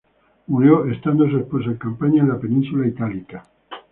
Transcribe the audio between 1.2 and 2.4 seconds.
su esposo en campaña en la